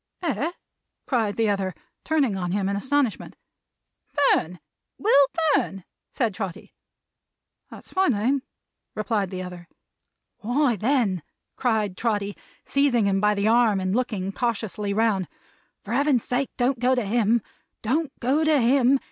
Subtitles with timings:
[0.23, 0.51] "Eh!"
[1.05, 3.37] cried the other, turning on him in astonishment.
[4.07, 4.59] "Fern!
[4.97, 6.73] Will Fern!" said Trotty.
[7.69, 8.41] "That's my name,"
[8.95, 9.67] replied the other.
[10.37, 11.21] "Why, then,"
[11.55, 12.35] cried Trotty,
[12.65, 15.27] seizing him by the arm and looking cautiously round,
[15.83, 17.43] "for Heaven's sake don't go to him!
[17.83, 18.99] Don't go to him!